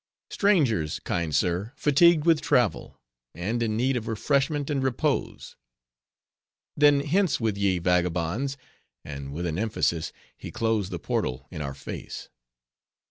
"Strangers, 0.31 0.99
kind 0.99 1.29
sir, 1.35 1.73
fatigued 1.75 2.25
with 2.25 2.41
travel, 2.41 2.99
and 3.35 3.61
in 3.61 3.77
need 3.77 3.95
of 3.95 4.07
refreshment 4.07 4.67
and 4.71 4.81
repose." 4.81 5.55
"Then 6.75 7.01
hence 7.01 7.39
with 7.39 7.55
ye, 7.55 7.77
vagabonds!" 7.77 8.57
and 9.05 9.31
with 9.31 9.45
an 9.45 9.59
emphasis, 9.59 10.11
he 10.35 10.49
closed 10.49 10.89
the 10.89 10.97
portal 10.97 11.45
in 11.51 11.61
our 11.61 11.75
face. 11.75 12.29